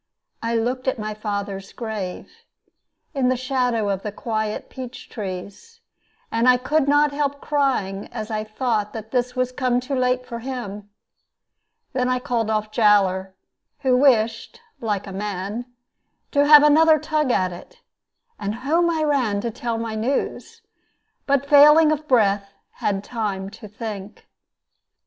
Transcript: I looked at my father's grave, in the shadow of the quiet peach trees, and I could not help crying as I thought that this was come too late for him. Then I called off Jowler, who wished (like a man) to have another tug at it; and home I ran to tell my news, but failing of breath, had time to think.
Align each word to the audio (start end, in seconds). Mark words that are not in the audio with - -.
I 0.41 0.55
looked 0.55 0.87
at 0.87 0.97
my 0.97 1.13
father's 1.13 1.71
grave, 1.73 2.27
in 3.13 3.29
the 3.29 3.37
shadow 3.37 3.87
of 3.89 4.01
the 4.01 4.11
quiet 4.11 4.67
peach 4.67 5.09
trees, 5.11 5.79
and 6.31 6.49
I 6.49 6.57
could 6.57 6.87
not 6.87 7.11
help 7.11 7.39
crying 7.39 8.07
as 8.07 8.31
I 8.31 8.43
thought 8.43 8.93
that 8.93 9.11
this 9.11 9.35
was 9.35 9.51
come 9.51 9.79
too 9.79 9.93
late 9.93 10.25
for 10.25 10.39
him. 10.39 10.89
Then 11.93 12.09
I 12.09 12.17
called 12.17 12.49
off 12.49 12.71
Jowler, 12.71 13.35
who 13.81 13.95
wished 13.95 14.59
(like 14.79 15.05
a 15.05 15.13
man) 15.13 15.65
to 16.31 16.47
have 16.47 16.63
another 16.63 16.97
tug 16.97 17.29
at 17.29 17.53
it; 17.53 17.81
and 18.39 18.55
home 18.65 18.89
I 18.89 19.03
ran 19.03 19.39
to 19.41 19.51
tell 19.51 19.77
my 19.77 19.93
news, 19.93 20.63
but 21.27 21.45
failing 21.47 21.91
of 21.91 22.07
breath, 22.07 22.49
had 22.77 23.03
time 23.03 23.51
to 23.51 23.67
think. 23.67 24.27